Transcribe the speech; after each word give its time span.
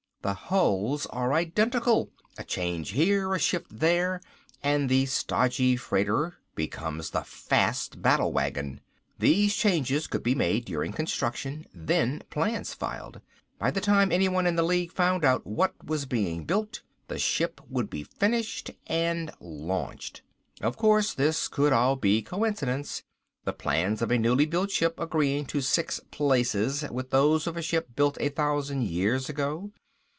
The 0.23 0.35
hulls 0.35 1.07
are 1.07 1.33
identical. 1.33 2.11
A 2.37 2.43
change 2.43 2.91
here, 2.91 3.33
a 3.33 3.39
shift 3.39 3.79
there, 3.79 4.21
and 4.61 4.87
the 4.87 5.07
stodgy 5.07 5.75
freighter 5.75 6.35
becomes 6.53 7.09
the 7.09 7.23
fast 7.23 8.03
battlewagon. 8.03 8.81
These 9.17 9.55
changes 9.55 10.05
could 10.05 10.21
be 10.21 10.35
made 10.35 10.65
during 10.65 10.93
construction, 10.93 11.65
then 11.73 12.21
plans 12.29 12.71
filed. 12.75 13.19
By 13.57 13.71
the 13.71 13.81
time 13.81 14.11
anyone 14.11 14.45
in 14.45 14.55
the 14.55 14.61
League 14.61 14.91
found 14.91 15.25
out 15.25 15.47
what 15.47 15.73
was 15.83 16.05
being 16.05 16.45
built 16.45 16.83
the 17.07 17.17
ship 17.17 17.59
would 17.67 17.89
be 17.89 18.03
finished 18.03 18.69
and 18.85 19.31
launched. 19.39 20.21
Of 20.61 20.77
course, 20.77 21.15
this 21.15 21.47
could 21.47 21.73
all 21.73 21.95
be 21.95 22.21
coincidence 22.21 23.01
the 23.43 23.53
plans 23.53 24.03
of 24.03 24.11
a 24.11 24.19
newly 24.19 24.45
built 24.45 24.69
ship 24.69 24.99
agreeing 24.99 25.47
to 25.47 25.61
six 25.61 25.99
places 26.11 26.83
with 26.91 27.09
those 27.09 27.47
of 27.47 27.57
a 27.57 27.63
ship 27.63 27.95
built 27.95 28.17
a 28.21 28.29
thousand 28.29 28.83
years 28.83 29.27
ago. 29.27 29.71